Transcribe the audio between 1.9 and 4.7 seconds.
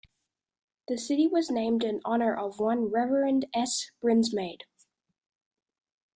honor of one Reverend S. Brinsmade.